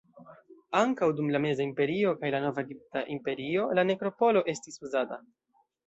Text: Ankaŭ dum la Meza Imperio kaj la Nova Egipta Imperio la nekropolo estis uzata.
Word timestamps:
Ankaŭ 0.79 1.09
dum 1.19 1.29
la 1.35 1.41
Meza 1.43 1.67
Imperio 1.67 2.15
kaj 2.23 2.33
la 2.37 2.41
Nova 2.47 2.65
Egipta 2.65 3.07
Imperio 3.19 3.71
la 3.81 3.87
nekropolo 3.95 4.47
estis 4.57 4.87
uzata. 4.89 5.25